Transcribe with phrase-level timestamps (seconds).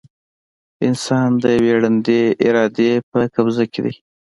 [0.87, 3.93] انسان د یوې ړندې ارادې په قبضه کې دی.